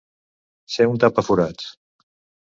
Ser 0.75 0.87
un 0.93 0.97
tapaforats. 1.03 1.69